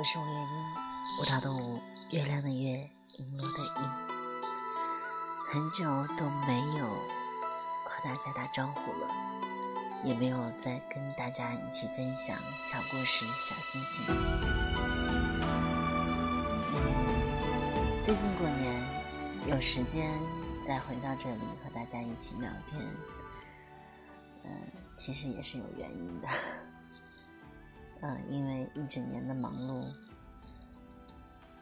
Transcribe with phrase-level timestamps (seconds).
[0.00, 3.82] 我是吴月英，舞蹈的舞，月亮的月，银罗的银。
[5.52, 5.84] 很久
[6.16, 6.86] 都没有
[7.84, 9.14] 和大家打招呼了，
[10.02, 14.02] 也没有再跟大家一起分享小故事、小心情。
[18.06, 18.82] 最近过年
[19.48, 20.18] 有时间
[20.66, 22.80] 再回到这里和大家一起聊天，
[24.44, 24.50] 嗯，
[24.96, 26.28] 其实也是有原因的。
[28.02, 29.86] 嗯，因为一整年的忙碌，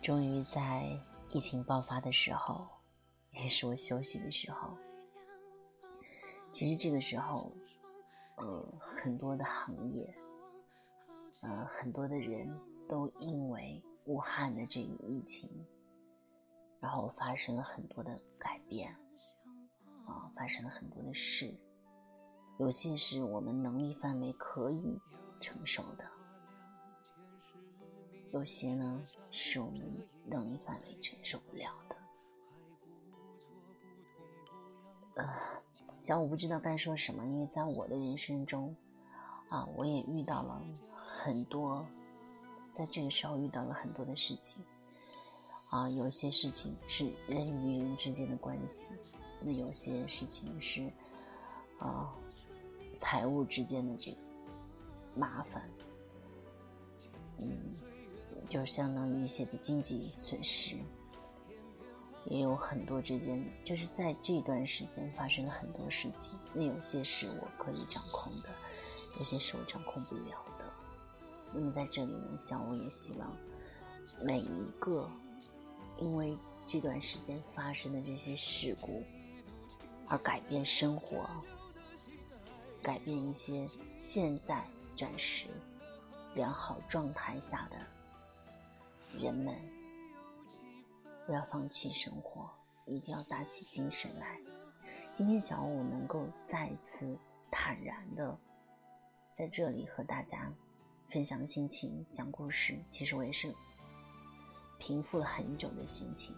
[0.00, 0.96] 终于在
[1.30, 2.66] 疫情爆发的时候，
[3.32, 4.76] 也是我休息的时候。
[6.52, 7.52] 其实这个时候，
[8.36, 10.14] 呃，很多的行业，
[11.40, 12.48] 呃，很多的人
[12.88, 15.50] 都因为武汉的这个疫情，
[16.80, 18.94] 然后发生了很多的改变，
[20.06, 21.52] 啊，发生了很多的事，
[22.60, 24.98] 有些是我们能力范围可以
[25.40, 26.04] 承受的。
[28.30, 29.80] 有些呢是我们
[30.26, 31.96] 能力范围承受不了的。
[35.14, 35.28] 呃，
[35.98, 38.76] 小五不知道该说什么，因为在我的人生中，
[39.48, 40.62] 啊，我也遇到了
[41.24, 41.84] 很多，
[42.72, 44.62] 在这个时候遇到了很多的事情。
[45.70, 48.94] 啊，有些事情是人与人之间的关系，
[49.40, 50.90] 那有些事情是
[51.78, 52.14] 啊，
[52.98, 54.18] 财务之间的这个
[55.14, 55.68] 麻烦。
[57.38, 57.87] 嗯。
[58.48, 60.76] 就相当于一些的经济损失，
[62.26, 66.38] 也有很多之间，就是在这段时间发生了很多事情。
[66.52, 68.48] 那有些是我可以掌控的，
[69.18, 70.64] 有些是我掌控不了的。
[71.52, 73.36] 那么在这里呢，小我也希望
[74.22, 75.10] 每一个
[75.98, 79.02] 因为这段时间发生的这些事故
[80.06, 81.28] 而改变生活、
[82.82, 84.62] 改变一些现在
[84.94, 85.46] 暂时
[86.34, 87.76] 良好状态下的。
[89.16, 89.54] 人们
[91.26, 92.48] 不要放弃生活，
[92.86, 94.38] 一定要打起精神来。
[95.12, 97.16] 今天小五能够再次
[97.50, 98.38] 坦然的
[99.32, 100.52] 在这里和大家
[101.08, 103.52] 分享心情、讲故事，其实我也是
[104.78, 106.34] 平复了很久的心情。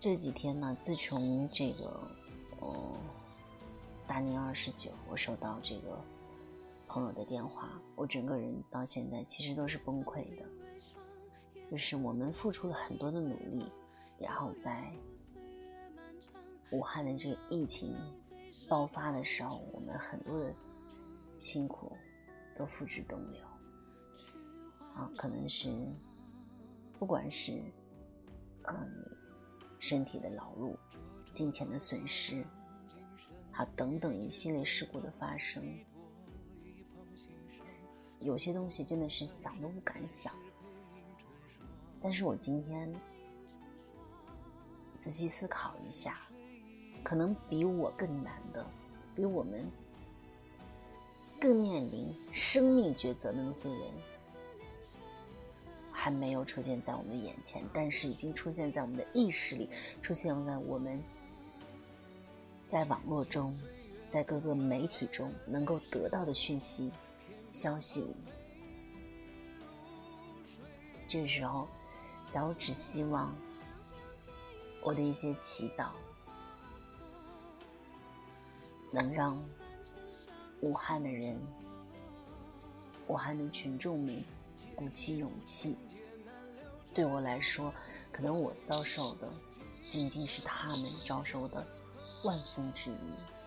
[0.00, 2.00] 这几天呢，自从这个
[2.62, 2.98] 嗯
[4.06, 5.98] 大年二十九，我收到这个。
[6.92, 10.44] 朋友的电话，我整个人到现在其实都是崩溃的。
[11.70, 13.64] 就是我们付出了很多的努力，
[14.18, 14.92] 然后在
[16.70, 17.96] 武汉的这个疫情
[18.68, 20.54] 爆发的时候，我们很多的
[21.38, 21.96] 辛苦
[22.54, 23.42] 都付之东流。
[24.94, 25.74] 啊，可能是
[26.98, 27.52] 不管是
[28.64, 28.76] 嗯
[29.78, 30.76] 身体的劳碌、
[31.32, 32.44] 金钱的损失，
[33.50, 35.64] 好等等一系列事故的发生。
[38.24, 40.32] 有些东西真的是想都不敢想，
[42.00, 42.92] 但是我今天
[44.96, 46.18] 仔细思考一下，
[47.02, 48.64] 可能比我更难的，
[49.14, 49.68] 比我们
[51.40, 53.80] 更面临生命抉择的那些人，
[55.90, 59.68] 还没有出现在我们的眼前，但是已经出现在我们的意识里，
[60.00, 61.02] 出现在我们
[62.64, 63.52] 在网络中，
[64.06, 66.92] 在各个媒体中能够得到的讯息。
[67.52, 68.06] 消息，
[71.06, 71.68] 这个时候，
[72.24, 73.36] 小五只希望
[74.80, 75.88] 我的一些祈祷
[78.90, 79.38] 能让
[80.62, 81.38] 武汉的人、
[83.06, 84.24] 武汉的群众们
[84.74, 85.76] 鼓起勇气。
[86.94, 87.70] 对我来说，
[88.10, 89.30] 可能我遭受的
[89.84, 91.66] 仅仅是他们遭受的
[92.24, 93.41] 万分之一。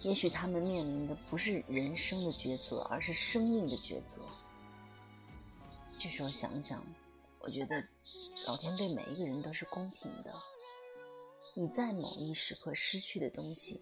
[0.00, 4.22] 也许他们面临的不是人生的抉择，而是生命的抉择。
[5.98, 6.84] 这时候想想，
[7.40, 7.82] 我觉得
[8.46, 10.32] 老天对每一个人都是公平的。
[11.54, 13.80] 你在某一时刻失去的东西，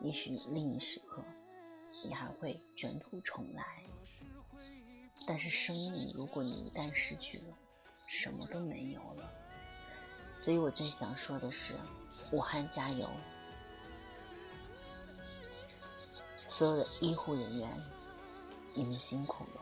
[0.00, 1.22] 也许另一时刻
[2.04, 3.84] 你还会卷土重来。
[5.26, 7.58] 但是生命，如果你一旦失去了，
[8.06, 9.28] 什么都没有了。
[10.32, 11.74] 所以我最想说的是，
[12.30, 13.10] 武汉加油！
[16.56, 17.70] 所有的医护人员，
[18.72, 19.60] 你们辛苦了。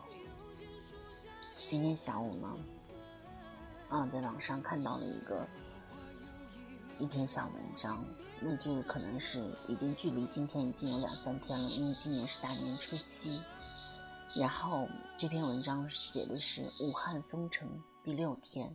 [1.66, 2.56] 今天下午呢，
[3.88, 5.44] 啊，在网上看到了一个
[7.00, 8.04] 一篇小文章，
[8.38, 13.42] 那这个可能是已经距离今天已经有两三天了，因为今年是大年初七。
[14.36, 14.86] 然后
[15.16, 17.68] 这篇文章写的是武汉封城
[18.04, 18.72] 第六天，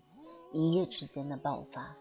[0.52, 1.96] 一夜之间的爆发。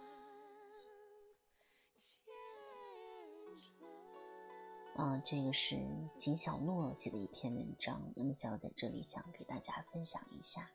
[5.00, 5.78] 嗯，这个是
[6.16, 10.72] 金小诺写的一篇文章，那么小在这里想给大家分享一下。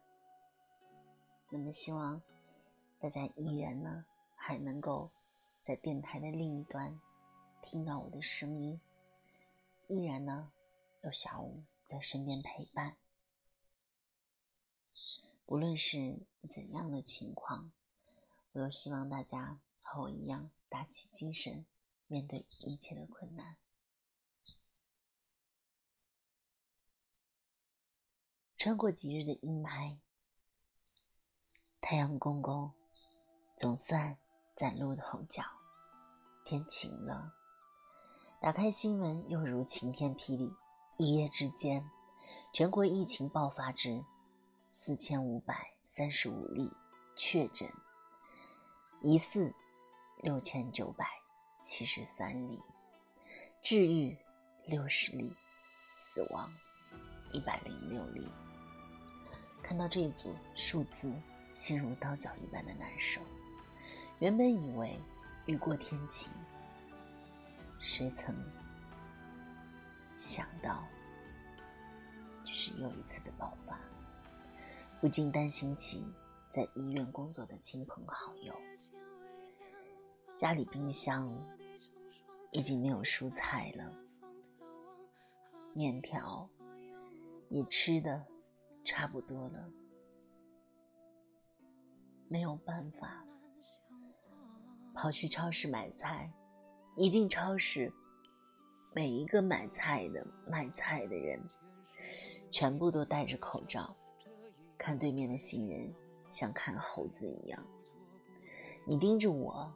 [1.49, 2.21] 那么希望
[3.01, 4.05] 大家依然呢
[4.37, 5.11] 还能够
[5.61, 6.97] 在电台的另一端
[7.61, 8.79] 听到我的声音，
[9.89, 10.53] 依然呢
[11.01, 12.95] 有小五在身边陪伴。
[15.47, 16.17] 无论是
[16.49, 17.73] 怎样的情况，
[18.53, 21.65] 我都希望大家和我一样打起精神，
[22.07, 23.57] 面对一切的困难。
[28.63, 29.97] 穿过几日的阴霾，
[31.81, 32.71] 太阳公公
[33.57, 34.17] 总算
[34.55, 35.43] 崭露头角，
[36.45, 37.33] 天晴了。
[38.39, 40.55] 打开新闻，又如晴天霹雳，
[40.95, 41.85] 一夜之间，
[42.53, 44.01] 全国疫情爆发至
[44.69, 46.71] 四千五百三十五例
[47.17, 47.69] 确诊，
[49.01, 49.53] 疑似
[50.21, 51.05] 六千九百
[51.61, 52.61] 七十三例，
[53.61, 54.17] 治愈
[54.65, 55.35] 六十例，
[55.97, 56.49] 死亡
[57.33, 58.25] 一百零六例。
[59.63, 61.11] 看到这一组数字，
[61.53, 63.21] 心如刀绞一般的难受。
[64.19, 64.99] 原本以为
[65.45, 66.31] 雨过天晴，
[67.79, 68.35] 谁曾
[70.17, 70.83] 想到，
[72.43, 73.79] 这是又一次的爆发，
[74.99, 76.13] 不禁担心起
[76.49, 78.53] 在医院工作的亲朋好友。
[80.37, 81.33] 家里冰箱
[82.51, 83.91] 已经没有蔬菜了，
[85.73, 86.47] 面条
[87.49, 88.25] 也吃的。
[88.83, 89.69] 差不多了，
[92.27, 93.23] 没有办法，
[94.93, 96.31] 跑去超市买菜。
[96.95, 97.91] 一进超市，
[98.93, 101.41] 每一个买菜的、卖菜的人，
[102.51, 103.95] 全部都戴着口罩，
[104.77, 105.91] 看对面的行人
[106.29, 107.65] 像看猴子一样。
[108.85, 109.73] 你盯着我，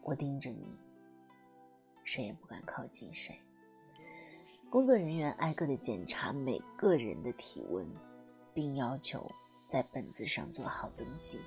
[0.00, 0.64] 我盯着你，
[2.02, 3.38] 谁也不敢靠近谁。
[4.70, 7.86] 工作人员挨个的检查每个人的体温。
[8.54, 9.30] 并要求
[9.66, 11.40] 在本子上做好登记。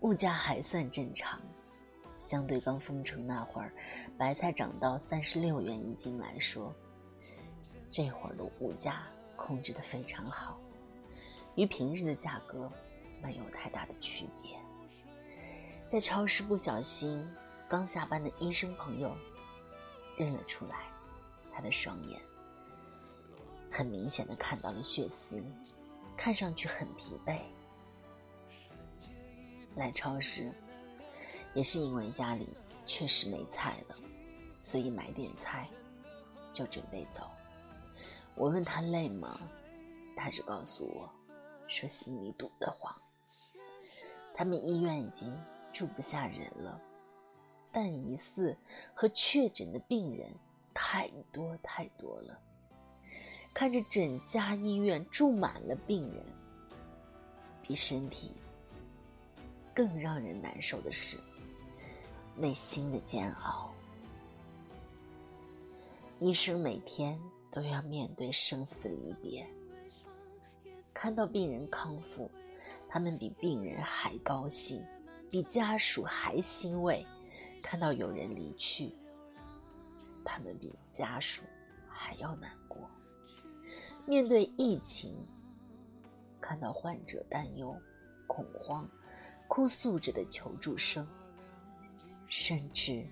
[0.00, 1.40] 物价还算正常，
[2.18, 3.72] 相对刚封城那会儿，
[4.16, 6.74] 白菜涨到三十六元一斤来说，
[7.90, 9.02] 这会儿的物价
[9.36, 10.58] 控制的非常好，
[11.56, 12.70] 与平日的价格
[13.22, 14.56] 没有太大的区别。
[15.88, 17.28] 在超市不小心，
[17.68, 19.14] 刚下班的医生朋友
[20.16, 20.86] 认了出来，
[21.52, 22.20] 他的双眼。
[23.72, 25.42] 很明显的看到了血丝，
[26.14, 27.40] 看上去很疲惫。
[29.76, 30.52] 来超市
[31.54, 32.46] 也是因为家里
[32.84, 33.96] 确实没菜了，
[34.60, 35.66] 所以买点菜
[36.52, 37.30] 就准备走。
[38.34, 39.40] 我问他累吗？
[40.14, 41.10] 他只告诉我，
[41.66, 42.94] 说心里堵得慌。
[44.34, 45.34] 他们医院已经
[45.72, 46.78] 住不下人了，
[47.72, 48.54] 但疑似
[48.94, 50.30] 和确诊的病人
[50.74, 52.38] 太多太多了。
[53.54, 56.24] 看着整家医院住满了病人，
[57.60, 58.32] 比身体
[59.74, 61.16] 更让人难受的是
[62.34, 63.70] 内心的煎熬。
[66.18, 67.20] 医生每天
[67.50, 69.46] 都要面对生死离别，
[70.94, 72.30] 看到病人康复，
[72.88, 74.82] 他们比病人还高兴，
[75.30, 77.04] 比家属还欣慰；
[77.62, 78.94] 看到有人离去，
[80.24, 81.42] 他们比家属
[81.88, 82.78] 还要难过。
[84.04, 85.14] 面对疫情，
[86.40, 87.74] 看到患者担忧、
[88.26, 88.88] 恐慌、
[89.48, 91.06] 哭诉着的求助声，
[92.26, 93.06] 甚至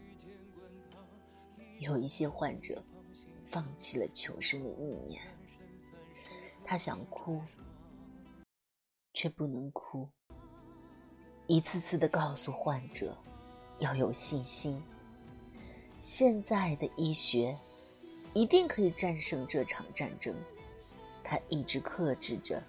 [1.79, 2.83] 有一些患者
[3.49, 5.23] 放弃了求生的意念。
[6.65, 7.41] 他想哭，
[9.13, 10.09] 却不能哭，
[11.47, 13.17] 一次次的告诉患者
[13.79, 14.83] 要有信心，
[15.99, 17.57] 现在的医学
[18.35, 20.35] 一定可以战胜这场战争。
[21.31, 22.61] 他一直克制着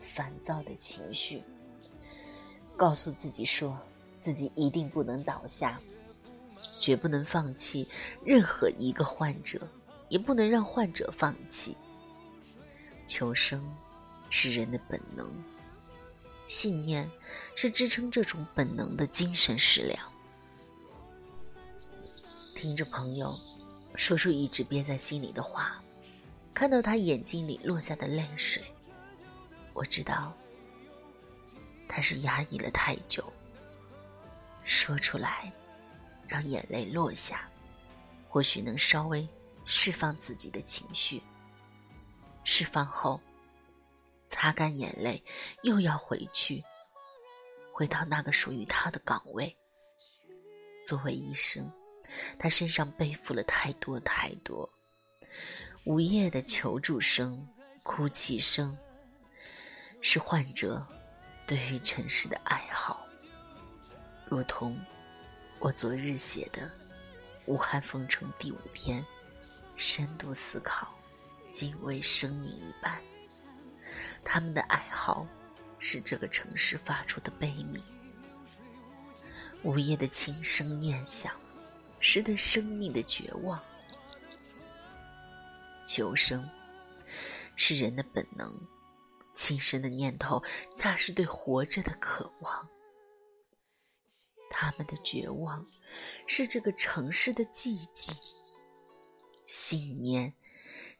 [0.00, 1.44] 烦躁的情绪，
[2.76, 3.78] 告诉自己说
[4.18, 5.80] 自己一定不能倒下，
[6.80, 7.88] 绝不能放弃
[8.24, 9.60] 任何一个患者，
[10.08, 11.76] 也不能让患者放弃。
[13.06, 13.64] 求生
[14.28, 15.40] 是人的本能，
[16.48, 17.08] 信念
[17.54, 20.12] 是支撑这种本能的精神食粮。
[22.56, 23.38] 听着朋友
[23.94, 25.80] 说出一直憋在心里的话。
[26.52, 28.62] 看到他眼睛里落下的泪水，
[29.72, 30.36] 我知道
[31.88, 33.32] 他是压抑了太久。
[34.62, 35.50] 说出来，
[36.28, 37.48] 让眼泪落下，
[38.28, 39.26] 或许能稍微
[39.64, 41.22] 释放自己的情绪。
[42.44, 43.20] 释放后，
[44.28, 45.22] 擦干眼泪，
[45.62, 46.62] 又要回去，
[47.72, 49.56] 回到那个属于他的岗位。
[50.86, 51.72] 作为医生，
[52.38, 54.70] 他身上背负了太多太多。
[55.84, 57.48] 午夜的求助声、
[57.82, 58.76] 哭泣声，
[60.02, 60.86] 是患者
[61.46, 63.00] 对于城市的哀嚎，
[64.26, 64.78] 如同
[65.58, 66.62] 我昨日写的
[67.46, 69.02] 《武汉封城第五天》，
[69.74, 70.94] 深度思考、
[71.48, 73.00] 敬畏生命一般。
[74.22, 75.26] 他们的哀嚎，
[75.78, 77.82] 是这个城市发出的悲鸣。
[79.62, 81.34] 午夜的轻声念想，
[82.00, 83.58] 是对生命的绝望。
[85.92, 86.48] 求生
[87.56, 88.48] 是人的本能，
[89.34, 90.40] 轻生的念头
[90.72, 92.68] 恰是对活着的渴望。
[94.48, 95.66] 他们的绝望
[96.28, 98.14] 是这个城市的寂静，
[99.46, 100.32] 信念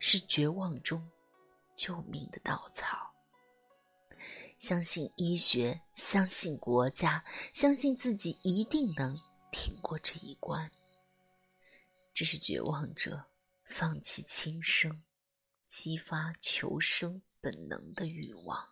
[0.00, 1.12] 是绝望中
[1.76, 3.14] 救命的稻草。
[4.58, 9.16] 相信医学，相信国家，相信自己一定能
[9.52, 10.72] 挺过这一关。
[12.12, 13.29] 这是绝望者。
[13.70, 15.04] 放弃轻生，
[15.68, 18.68] 激发求生本能的欲望。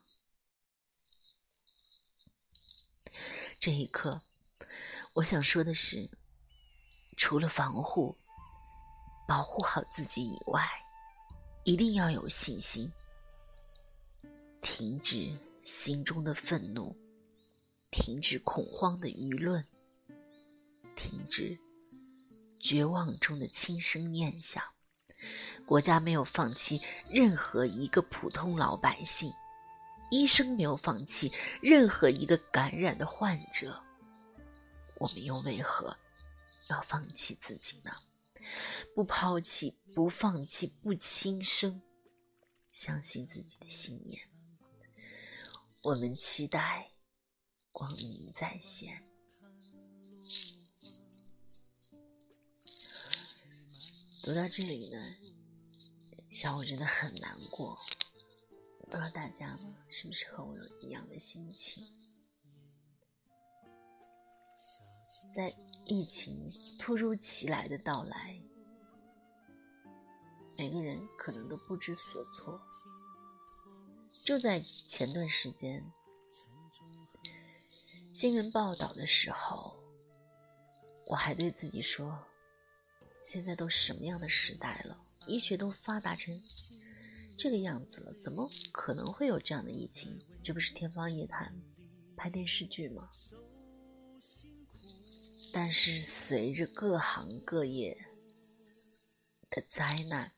[3.60, 4.20] 这一刻，
[5.14, 6.10] 我想说的是，
[7.16, 8.18] 除了防护、
[9.26, 10.68] 保护好自己以外，
[11.64, 12.92] 一定要有信心，
[14.60, 16.94] 停止心中的愤怒，
[17.92, 19.64] 停止恐慌的舆论，
[20.96, 21.56] 停止
[22.58, 24.60] 绝望中的轻声念想。
[25.66, 29.32] 国家没有放弃任何一个普通老百姓，
[30.10, 33.82] 医生没有放弃任何一个感染的患者，
[34.96, 35.96] 我们又为何
[36.68, 37.92] 要放弃自己呢？
[38.94, 41.82] 不抛弃，不放弃，不轻生，
[42.70, 44.20] 相信自己的信念。
[45.82, 46.90] 我们期待
[47.72, 49.07] 光明再现。
[54.22, 55.14] 读到这里呢，
[56.28, 57.78] 小五真的很难过。
[58.80, 59.58] 不知道大家
[59.88, 61.84] 是不是和我有一样的心情？
[65.30, 68.42] 在疫情突如其来的到来，
[70.56, 72.60] 每个人可能都不知所措。
[74.24, 75.90] 就在前段时间，
[78.12, 79.78] 新闻报道的时候，
[81.06, 82.27] 我还对自己说。
[83.30, 84.98] 现在都什么样的时代了？
[85.26, 86.42] 医学都发达成
[87.36, 90.18] 这个样子了，怎么可能会有这样的疫情？
[90.42, 91.54] 这不是天方夜谭，
[92.16, 93.10] 拍电视剧吗？
[95.52, 97.94] 但是随着各行各业
[99.50, 100.32] 的灾难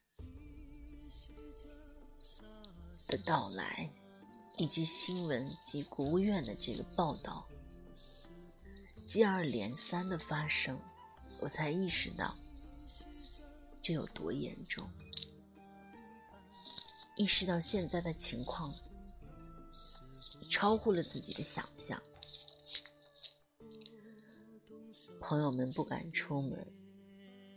[3.06, 3.88] 的到来，
[4.56, 7.46] 以及新闻及国务院的这个报道
[9.06, 10.76] 接二连三的发生，
[11.38, 12.36] 我才意识到。
[13.82, 14.88] 这有多严重？
[17.16, 18.74] 意识到现在的情况
[20.48, 22.00] 超乎了自己的想象。
[25.20, 26.66] 朋友们不敢出门，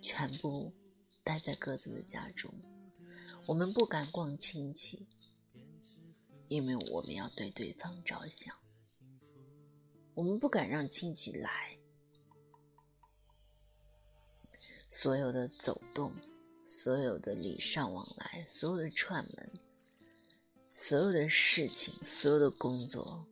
[0.02, 0.74] 全部
[1.24, 2.54] 待在各自的家中。
[3.46, 5.08] 我们不敢逛亲戚，
[6.50, 8.56] 因为我们要对对方着想。
[10.14, 11.73] 我们不敢让亲戚来。
[14.96, 16.14] 所有的走动，
[16.68, 19.52] 所有的礼尚往来，所有的串门，
[20.70, 23.26] 所有的事情，所有的工作，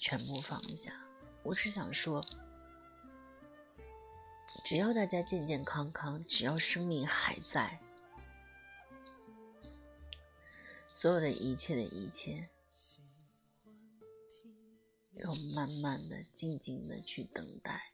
[0.00, 0.98] 全部放下。
[1.42, 2.24] 我只想说，
[4.64, 7.78] 只要大家健健康康，只要生命还在，
[10.90, 12.48] 所有的一切的一切，
[15.16, 17.92] 要慢慢的、静静的去等待。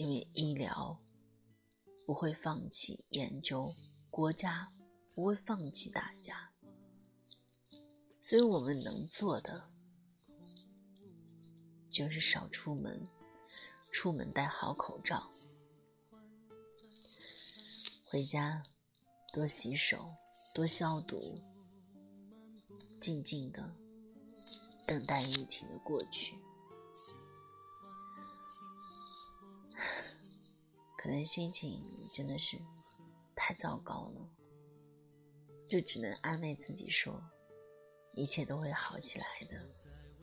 [0.00, 0.98] 因为医疗
[2.06, 3.74] 不会放弃研究，
[4.08, 4.72] 国家
[5.14, 6.50] 不会放弃大家，
[8.18, 9.70] 所以我们能做的
[11.90, 13.06] 就是少出门，
[13.92, 15.30] 出门戴好口罩，
[18.06, 18.64] 回家
[19.34, 20.14] 多洗手、
[20.54, 21.38] 多消毒，
[22.98, 23.76] 静静的
[24.86, 26.38] 等待疫情的过去。
[31.02, 32.58] 可能心情真的是
[33.34, 34.28] 太糟糕了，
[35.66, 37.18] 就只能安慰自己说，
[38.12, 39.66] 一切都会好起来的，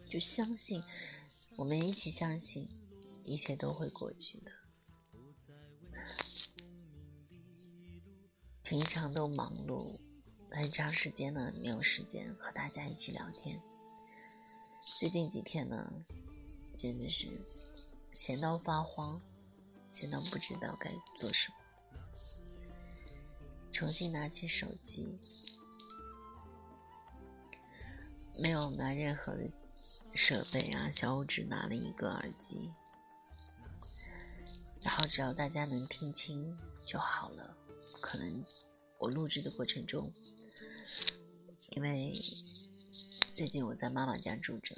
[0.08, 0.84] 就相信，
[1.56, 2.70] 我们一起相信，
[3.24, 4.52] 一切都会过去的。
[8.62, 10.00] 平常都忙碌，
[10.52, 13.60] 很长时间呢没有时间和大家一起聊天。
[15.00, 15.92] 最近几天呢，
[16.78, 17.28] 真的是
[18.16, 19.20] 闲到发慌，
[19.98, 21.56] 闲到不知道该做什么。
[23.72, 25.18] 重新拿起手机，
[28.38, 29.36] 没有拿任何
[30.14, 32.72] 设备啊，小五只拿了一个耳机，
[34.82, 37.58] 然后只要大家能听清就好了。
[38.00, 38.46] 可能
[39.00, 40.14] 我录制的过程中，
[41.70, 42.14] 因为
[43.34, 44.76] 最近我在妈妈家住着，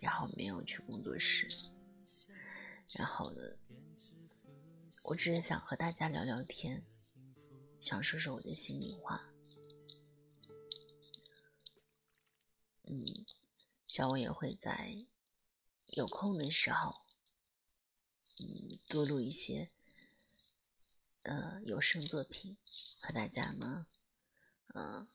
[0.00, 1.46] 然后没有去工作室，
[2.94, 3.42] 然后呢，
[5.04, 6.82] 我只是想和大家聊聊天。
[7.78, 9.34] 想说说我的心里话，
[12.84, 13.26] 嗯，
[13.86, 15.04] 小我也会在
[15.88, 17.02] 有空的时候，
[18.38, 19.70] 嗯，多录一些
[21.24, 22.56] 呃有声作品，
[22.98, 23.86] 和大家呢，
[24.68, 25.06] 嗯，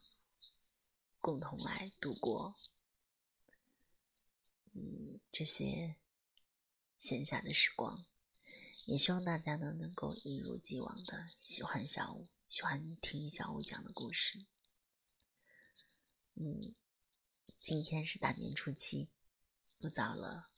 [1.18, 2.56] 共同来度过，
[4.74, 5.96] 嗯，这些
[7.00, 8.06] 闲暇的时光，
[8.90, 12.28] 也希望大家呢能够一如既往的喜欢小五。
[12.48, 14.48] 喜欢听小五讲的故事。
[16.34, 16.74] 嗯，
[17.60, 19.12] 今天是大年初七，
[19.78, 20.50] 不早了。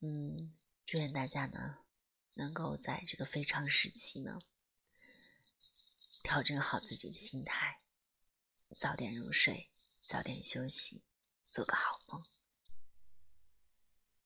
[0.00, 0.54] 嗯，
[0.84, 1.78] 祝愿大家呢，
[2.34, 4.38] 能够在这个非常时期呢，
[6.22, 7.80] 调整好自己的心态，
[8.78, 9.70] 早点入睡，
[10.04, 11.02] 早点休息，
[11.50, 12.22] 做个好梦。